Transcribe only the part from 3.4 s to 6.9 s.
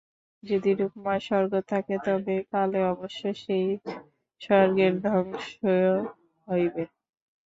সেই স্বর্গের ধ্বংস হইবে।